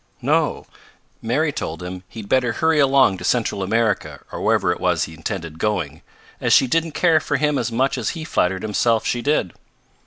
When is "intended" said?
5.13-5.59